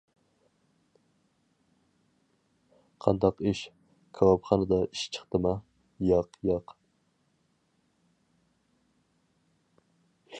[3.05, 3.61] قانداق ئىش؟
[4.19, 5.53] كاۋاپخانىدا ئىش چىقتىما؟
[6.09, 6.77] ياق ياق.